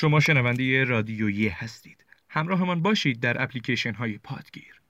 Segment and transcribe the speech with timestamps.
[0.00, 2.04] شما شنونده رادیویی هستید.
[2.28, 4.80] همراهمان باشید در اپلیکیشن های پادگیر.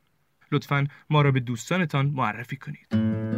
[0.52, 3.37] لطفا ما را به دوستانتان معرفی کنید.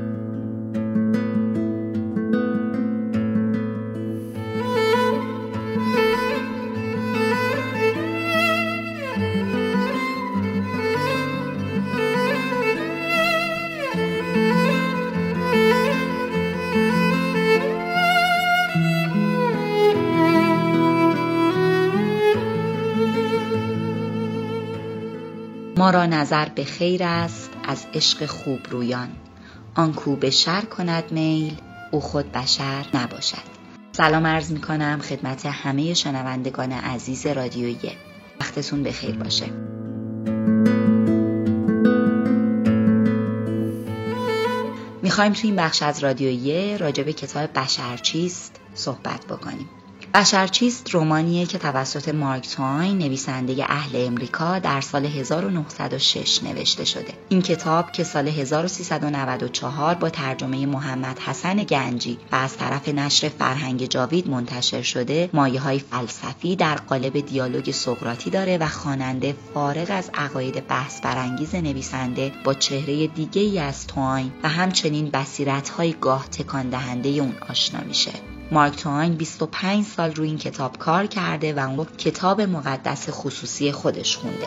[25.91, 29.09] را نظر به خیر است از عشق خوب رویان
[29.75, 31.57] آن کو به شر کند میل
[31.91, 33.61] او خود بشر نباشد.
[33.93, 37.93] سلام عرض می کنم خدمت همه شنوندگان عزیز رادیویی
[38.41, 39.47] وقتتون به خیر باشه.
[45.03, 49.69] می‌خوایم توی این بخش از رادیویی راجع به کتاب بشر چیست صحبت بکنیم.
[50.15, 57.15] بشر چیست رومانیه که توسط مارک توین نویسنده اهل امریکا در سال 1906 نوشته شده.
[57.29, 63.87] این کتاب که سال 1394 با ترجمه محمد حسن گنجی و از طرف نشر فرهنگ
[63.87, 70.11] جاوید منتشر شده مایه های فلسفی در قالب دیالوگ سقراطی داره و خواننده فارغ از
[70.15, 76.29] عقاید بحث برانگیز نویسنده با چهره دیگه ای از توین و همچنین بصیرت های گاه
[76.29, 78.13] تکان دهنده اون آشنا میشه.
[78.53, 84.17] مارک توین 25 سال روی این کتاب کار کرده و اون کتاب مقدس خصوصی خودش
[84.17, 84.47] خونده.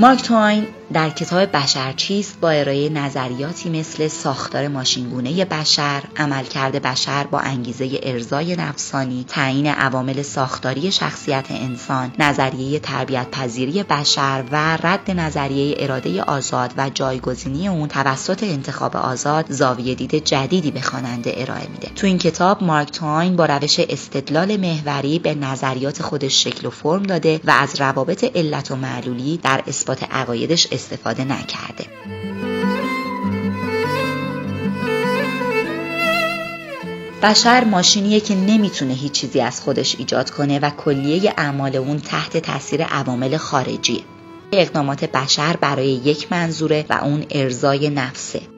[0.00, 7.24] مارک توین در کتاب بشر چیست با ارائه نظریاتی مثل ساختار ماشینگونه بشر، عملکرد بشر
[7.24, 15.10] با انگیزه ارزای نفسانی، تعیین عوامل ساختاری شخصیت انسان، نظریه تربیت پذیری بشر و رد
[15.10, 21.68] نظریه اراده آزاد و جایگزینی اون توسط انتخاب آزاد زاویه دید جدیدی به خواننده ارائه
[21.68, 21.88] میده.
[21.96, 27.02] تو این کتاب مارک توین با روش استدلال محوری به نظریات خودش شکل و فرم
[27.02, 31.84] داده و از روابط علت و معلولی در اثبات عقایدش استفاده نکرده.
[37.22, 42.36] بشر ماشینیه که نمی‌تونه هیچ چیزی از خودش ایجاد کنه و کلیه اعمال اون تحت
[42.36, 44.02] تاثیر عوامل خارجیه.
[44.52, 48.51] اقدامات بشر برای یک منظوره و اون ارزای نفسه.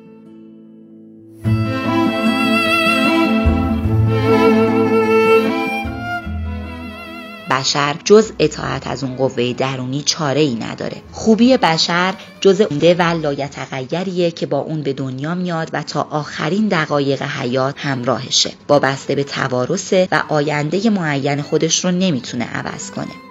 [7.64, 10.96] بشر جز اطاعت از اون قوه درونی چاره ای نداره.
[11.12, 16.68] خوبی بشر جز اونده و لایتغیریه که با اون به دنیا میاد و تا آخرین
[16.68, 18.50] دقایق حیات همراهشه.
[18.68, 23.23] بسته به توارثه و آینده معین خودش رو نمی‌تونه عوض کنه.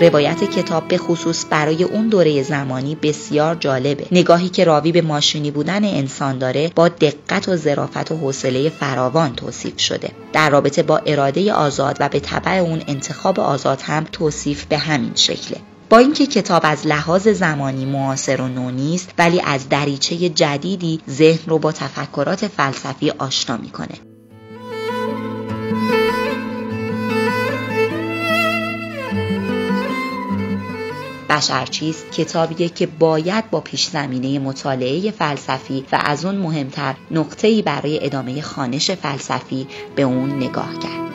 [0.00, 4.06] روایت کتاب به خصوص برای اون دوره زمانی بسیار جالبه.
[4.12, 9.34] نگاهی که راوی به ماشینی بودن انسان داره با دقت و ظرافت و حوصله فراوان
[9.34, 10.10] توصیف شده.
[10.32, 15.12] در رابطه با اراده آزاد و به طبع اون انتخاب آزاد هم توصیف به همین
[15.14, 15.58] شکله.
[15.90, 21.46] با اینکه کتاب از لحاظ زمانی معاصر و نو نیست ولی از دریچه جدیدی ذهن
[21.46, 24.05] رو با تفکرات فلسفی آشنا می‌کنه.
[31.28, 37.62] بشر چیست کتابیه که باید با پیش زمینه مطالعه فلسفی و از اون مهمتر نقطه‌ای
[37.62, 39.66] برای ادامه خانش فلسفی
[39.96, 41.05] به اون نگاه کرد.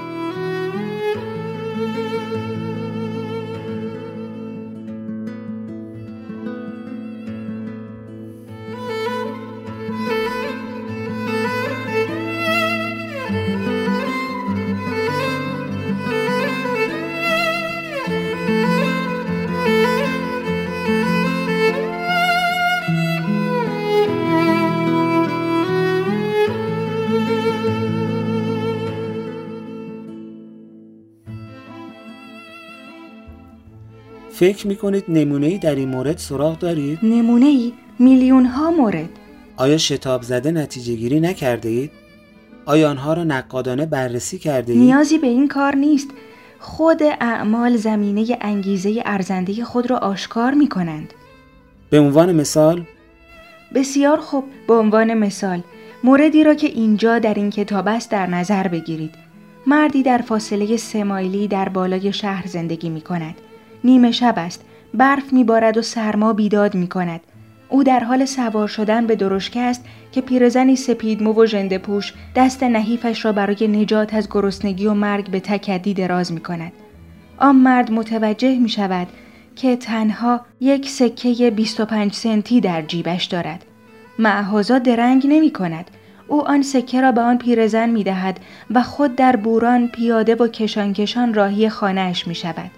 [34.42, 39.10] فکر می‌کنید نمونه ای در این مورد سراغ دارید؟ نمونه ای؟ میلیون ها مورد
[39.58, 41.92] آیا شتاب زده نتیجه گیری نکرده اید؟
[42.66, 46.08] آیا آنها را نقادانه بررسی کرده اید؟ نیازی به این کار نیست
[46.60, 51.14] خود اعمال زمینه انگیزه ارزنده خود را آشکار می کنند
[51.90, 52.86] به عنوان مثال؟
[53.76, 55.62] بسیار خوب به عنوان مثال
[56.04, 59.12] موردی را که اینجا در این کتاب است در نظر بگیرید
[59.68, 63.36] مردی در فاصله سه مایلی در بالای شهر زندگی می کند
[63.83, 67.22] نیمه شب است برف میبارد و سرما بیداد می کند
[67.69, 72.13] او در حال سوار شدن به درشکه است که پیرزنی سپید مو و ژنده پوش
[72.36, 76.72] دست نحیفش را برای نجات از گرسنگی و مرگ به تکدی دراز می کند.
[77.38, 79.07] آن مرد متوجه می شود
[79.56, 83.66] که تنها یک سکه 25 سنتی در جیبش دارد.
[84.19, 85.92] معهازا درنگ نمی کند.
[86.28, 88.39] او آن سکه را به آن پیرزن می دهد
[88.72, 92.72] و خود در بوران پیاده و کشان کشان راهی خانهاش می شود.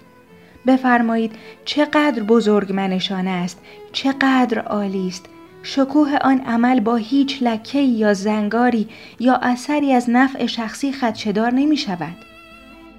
[0.66, 1.32] بفرمایید
[1.64, 3.58] چقدر بزرگ منشانه است
[3.92, 5.26] چقدر عالی است
[5.62, 8.88] شکوه آن عمل با هیچ لکه یا زنگاری
[9.20, 12.16] یا اثری از نفع شخصی خدشدار نمی شود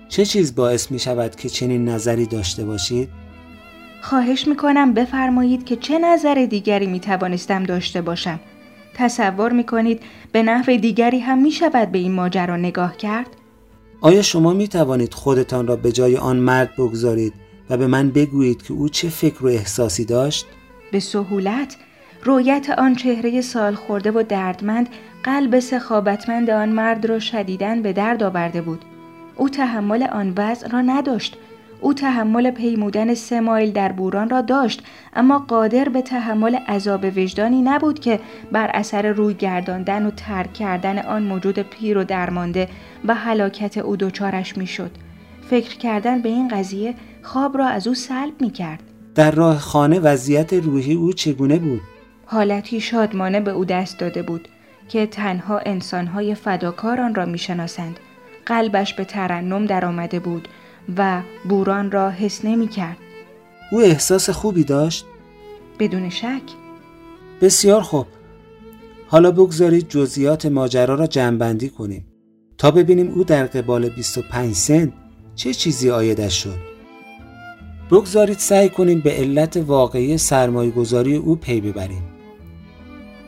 [0.10, 3.10] چه چیز باعث می شود که چنین نظری داشته باشید؟
[4.02, 8.40] خواهش می کنم بفرمایید که چه نظر دیگری می توانستم داشته باشم
[8.94, 10.02] تصور می کنید
[10.32, 13.28] به نحو دیگری هم می شود به این ماجرا نگاه کرد؟
[14.02, 17.34] آیا شما می توانید خودتان را به جای آن مرد بگذارید
[17.70, 20.46] و به من بگویید که او چه فکر و احساسی داشت؟
[20.92, 21.78] به سهولت
[22.24, 24.90] رویت آن چهره سال خورده و دردمند
[25.24, 28.86] قلب سخابتمند آن مرد را شدیدن به درد آورده بود.
[29.36, 31.38] او تحمل آن وضع را نداشت.
[31.82, 34.84] او تحمل پیمودن سه مایل در بوران را داشت
[35.16, 38.20] اما قادر به تحمل عذاب وجدانی نبود که
[38.52, 42.68] بر اثر روی گرداندن و ترک کردن آن موجود پیر و درمانده
[43.06, 44.92] و هلاکت او دچارش می‌شد.
[45.50, 48.84] فکر کردن به این قضیه خواب را از او سلب می کرد.
[49.16, 51.82] در راه خانه وضعیت روحی او چگونه بود؟
[52.26, 54.48] حالتی شادمانه به او دست داده بود
[54.90, 58.00] که تنها انسانهای فداکار آن را می‌شناسند.
[58.46, 60.48] قلبش به ترنم درآمده بود
[60.98, 62.98] و بوران را حس نمی کرد.
[63.72, 65.06] او احساس خوبی داشت؟
[65.80, 66.42] بدون شک.
[67.42, 68.06] بسیار خوب.
[69.08, 72.06] حالا بگذارید جزئیات ماجرا را جمعبندی کنیم
[72.58, 74.94] تا ببینیم او در قبال 25 سن
[75.36, 76.75] چه چیزی آیدش شد.
[77.92, 82.04] بگذارید سعی کنیم به علت واقعی سرمایه گذاری او پی ببریم.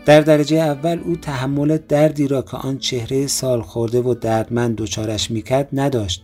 [0.06, 5.32] در درجه اول او تحمل دردی را که آن چهره سال خورده و دردمند دچارش
[5.32, 6.24] می‌کرد نداشت.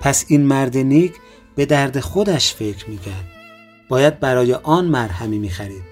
[0.00, 1.12] پس این مرد نیک
[1.54, 3.24] به درد خودش فکر می‌کرد.
[3.88, 5.82] باید برای آن مرهمی می‌خرید.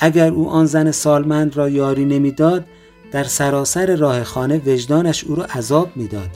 [0.00, 2.64] اگر او آن زن سالمند را یاری نمی‌داد
[3.12, 6.30] در سراسر راه خانه وجدانش او را عذاب می‌داد.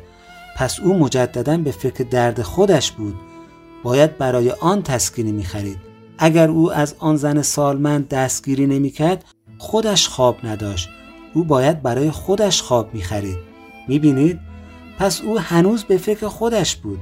[0.56, 3.14] پس او مجددا به فکر درد خودش بود
[3.82, 5.78] باید برای آن تسکینی می خرید.
[6.18, 9.24] اگر او از آن زن سالمند دستگیری نمی کرد
[9.58, 10.88] خودش خواب نداشت.
[11.34, 13.38] او باید برای خودش خواب می خرید
[13.88, 14.40] می بینید؟
[14.98, 16.98] پس او هنوز به فکر خودش بود.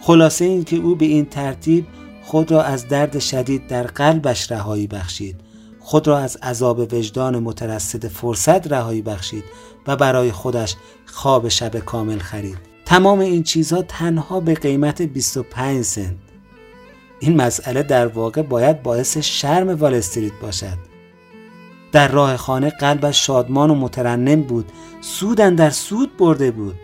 [0.00, 1.86] خلاصه این که او به این ترتیب
[2.22, 5.40] خود را از درد شدید در قلبش رهایی بخشید.
[5.80, 9.44] خود را از عذاب وجدان مترصد فرصت رهایی بخشید
[9.86, 10.74] و برای خودش
[11.06, 12.58] خواب شب کامل خرید.
[12.88, 16.14] تمام این چیزها تنها به قیمت 25 سنت.
[17.20, 20.78] این مسئله در واقع باید باعث شرم وال استریت باشد.
[21.92, 24.72] در راه خانه قلبش شادمان و مترنم بود.
[25.00, 26.74] سودن در سود برده بود.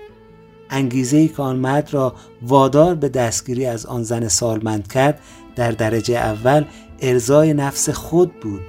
[0.71, 5.21] انگیزه ای که آن مرد را وادار به دستگیری از آن زن سالمند کرد
[5.57, 6.65] در درجه اول
[7.01, 8.63] ارزای نفس خود بود.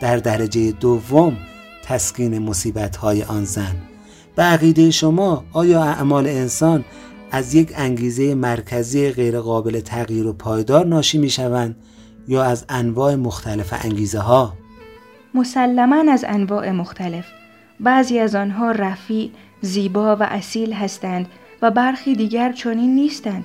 [0.00, 1.36] در درجه دوم
[1.84, 3.76] تسکین مصیبت های آن زن.
[4.36, 6.84] به عقیده شما آیا اعمال انسان
[7.30, 11.76] از یک انگیزه مرکزی غیرقابل تغییر و پایدار ناشی می شوند
[12.28, 14.52] یا از انواع مختلف انگیزه ها؟
[15.34, 17.26] مسلما از انواع مختلف
[17.80, 19.30] بعضی از آنها رفیع،
[19.60, 21.26] زیبا و اصیل هستند
[21.62, 23.44] و برخی دیگر چنین نیستند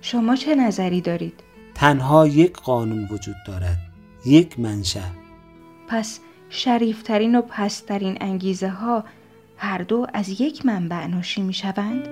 [0.00, 1.40] شما چه نظری دارید؟
[1.74, 3.78] تنها یک قانون وجود دارد
[4.26, 5.00] یک منشأ
[5.88, 6.20] پس
[6.50, 9.04] شریفترین و پسترین انگیزه ها
[9.64, 12.08] هر دو از یک منبع ناشی می شوند؟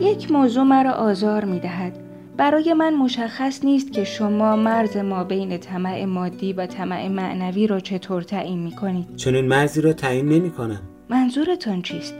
[0.00, 2.03] یک موضوع مرا آزار می دهد.
[2.36, 7.80] برای من مشخص نیست که شما مرز ما بین طمع مادی و طمع معنوی را
[7.80, 9.16] چطور تعیین می کنید.
[9.16, 10.82] چنین مرزی را تعیین نمی کنم.
[11.08, 12.14] منظورتان چیست؟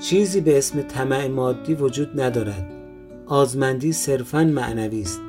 [0.00, 2.72] چیزی به اسم طمع مادی وجود ندارد.
[3.26, 5.20] آزمندی صرفا معنوی است.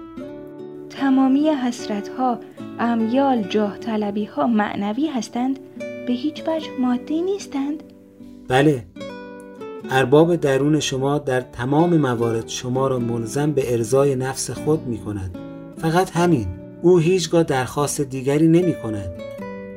[0.90, 2.40] تمامی حسرت ها،
[2.80, 5.60] امیال، جاه طلبی ها معنوی هستند؟
[6.08, 7.84] به هیچ وجه مادی نیستند؟
[8.48, 8.86] بله
[9.94, 15.38] ارباب درون شما در تمام موارد شما را ملزم به ارزای نفس خود می کند.
[15.78, 16.48] فقط همین
[16.82, 19.10] او هیچگاه درخواست دیگری نمی کند.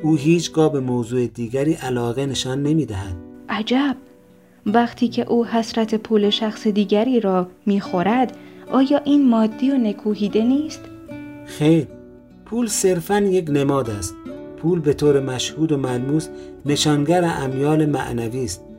[0.02, 3.16] او هیچگاه به موضوع دیگری علاقه نشان نمی دهد.
[3.48, 3.96] عجب!
[4.66, 8.36] وقتی که او حسرت پول شخص دیگری را می خورد
[8.70, 10.80] آیا این مادی و نکوهیده نیست؟
[11.46, 11.86] خیر
[12.44, 14.14] پول صرفا یک نماد است.
[14.56, 16.28] پول به طور مشهود و ملموس
[16.66, 18.73] نشانگر امیال معنوی است.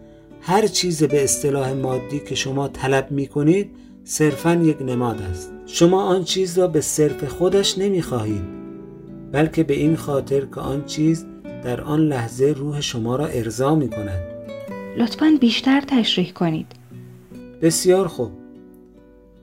[0.47, 3.71] هر چیز به اصطلاح مادی که شما طلب می کنید
[4.03, 5.51] صرفا یک نماد است.
[5.65, 8.41] شما آن چیز را به صرف خودش نمی خواهید
[9.31, 11.25] بلکه به این خاطر که آن چیز
[11.63, 14.19] در آن لحظه روح شما را ارضا می کند
[14.97, 16.67] لطفا بیشتر تشریح کنید.
[17.61, 18.31] بسیار خوب.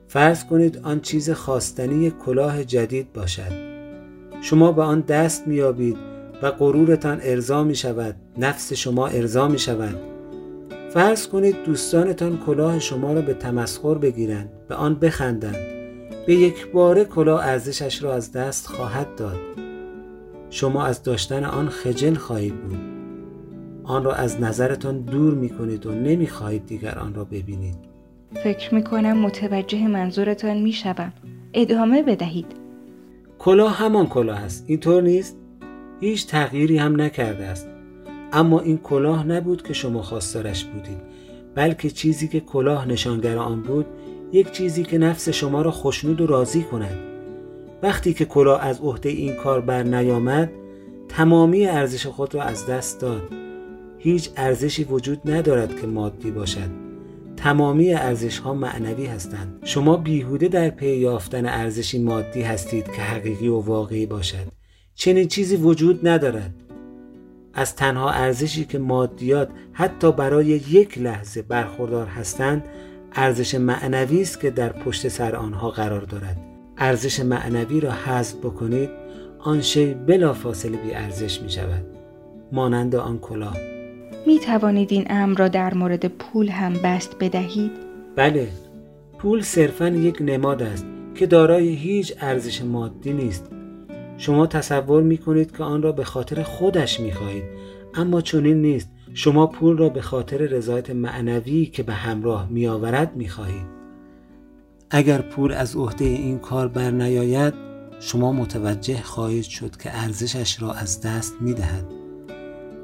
[0.07, 3.51] فرض کنید آن چیز خواستنی کلاه جدید باشد.
[4.41, 5.97] شما به آن دست میابید
[6.41, 10.12] و غرورتان ارضا می شود نفس شما ارضا می شود
[10.93, 15.55] فرض کنید دوستانتان کلاه شما را به تمسخر بگیرند به آن بخندند.
[16.27, 19.39] به یک بار کلاه ارزشش را از دست خواهد داد.
[20.49, 22.79] شما از داشتن آن خجل خواهید بود.
[23.83, 27.77] آن را از نظرتان دور می کنید و نمی خواهید دیگر آن را ببینید.
[28.43, 31.13] فکر می کنم متوجه منظورتان می شوم
[31.53, 32.47] ادامه بدهید.
[33.39, 34.63] کلاه همان کلاه است.
[34.67, 35.37] اینطور نیست؟
[35.99, 37.72] هیچ تغییری هم نکرده است.
[38.33, 41.01] اما این کلاه نبود که شما خواستارش بودید
[41.55, 43.85] بلکه چیزی که کلاه نشانگر آن بود
[44.31, 46.97] یک چیزی که نفس شما را خوشنود و راضی کند.
[47.83, 50.51] وقتی که کلاه از عهده این کار بر نیامد
[51.09, 53.21] تمامی ارزش خود را از دست داد.
[53.97, 56.69] هیچ ارزشی وجود ندارد که مادی باشد.
[57.37, 59.59] تمامی ارزش ها معنوی هستند.
[59.63, 64.47] شما بیهوده در پی یافتن ارزشی مادی هستید که حقیقی و واقعی باشد.
[64.95, 66.53] چنین چیزی وجود ندارد.
[67.53, 72.65] از تنها ارزشی که مادیات حتی برای یک لحظه برخوردار هستند
[73.15, 76.37] ارزش معنوی است که در پشت سر آنها قرار دارد.
[76.77, 78.89] ارزش معنوی را حذف بکنید
[79.39, 81.85] آن شی بلافاصله بی ارزش می شود.
[82.51, 83.57] مانند آن کلاه.
[84.27, 87.71] می توانید این امر را در مورد پول هم بست بدهید؟
[88.15, 88.47] بله.
[89.17, 93.45] پول صرفا یک نماد است که دارای هیچ ارزش مادی نیست.
[94.23, 97.43] شما تصور می کنید که آن را به خاطر خودش می خواهید
[97.93, 98.89] اما چنین نیست.
[99.13, 103.65] شما پول را به خاطر رضایت معنوی که به همراه می آورد می خواهید
[104.89, 107.53] اگر پول از عهده این کار بر نیاید
[107.99, 111.85] شما متوجه خواهید شد که ارزشش را از دست می دهد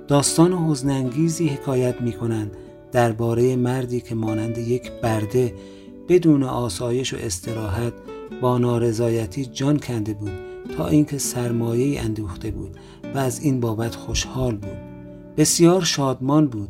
[0.08, 2.58] داستان حزنانگیزی حکایت می کنند
[2.92, 5.54] درباره مردی که مانند یک برده
[6.10, 7.94] بدون آسایش و استراحت
[8.42, 10.49] با نارضایتی جان کنده بود.
[10.78, 12.78] تا اینکه سرمایه اندوخته بود
[13.16, 14.78] و از این بابت خوشحال بود.
[15.38, 16.70] بسیار شادمان بود.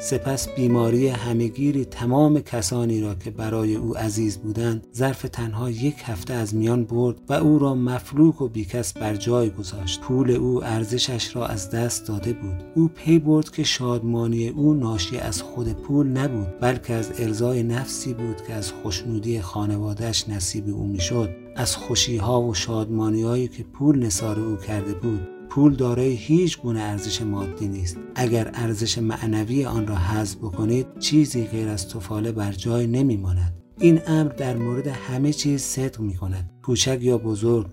[0.00, 6.34] سپس بیماری همگیری تمام کسانی را که برای او عزیز بودند ظرف تنها یک هفته
[6.34, 10.00] از میان برد و او را مفلوک و بیکس بر جای گذاشت.
[10.00, 12.64] پول او ارزشش را از دست داده بود.
[12.74, 18.14] او پی برد که شادمانی او ناشی از خود پول نبود بلکه از ارزای نفسی
[18.14, 21.39] بود که از خوشنودی خانوادهش نصیب او می‌شد.
[21.56, 27.22] از خوشیها و شادمانیهایی که پول نصار او کرده بود پول دارای هیچ گونه ارزش
[27.22, 27.96] مادی نیست.
[28.14, 33.54] اگر ارزش معنوی آن را حذف بکنید چیزی غیر از تفاله بر جای نمیماند.
[33.78, 37.66] این امر در مورد همه چیز صدق می کند کوچک یا بزرگ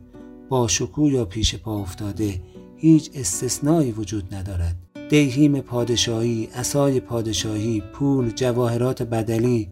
[0.50, 2.42] با شکوه یا پیش پا افتاده
[2.78, 4.76] هیچ استثنایی وجود ندارد.
[5.10, 9.70] دیهیم پادشاهی، اسای پادشاهی، پول، جواهرات بدلی،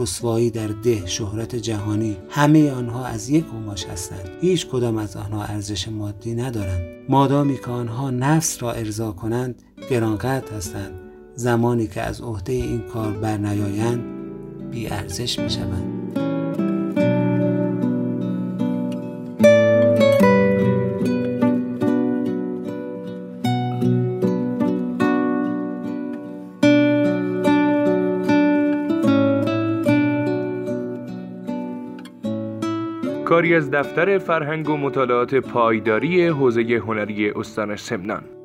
[0.00, 4.28] رسوایی در ده شهرت جهانی همه آنها از یک قماش هستند.
[4.40, 6.82] هیچ کدام از آنها ارزش مادی ندارند.
[7.08, 10.92] مادامی که آنها نفس را ارضا کنند گرانقدر هستند.
[11.34, 14.00] زمانی که از عهده این کار برنیایند
[14.70, 15.38] بی ارزش
[33.30, 38.39] کاری از دفتر فرهنگ و مطالعات پایداری حوزه هنری استان سمنان.